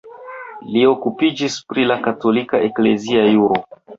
[0.75, 3.63] Li okupiĝis pri la katolika eklezia juro.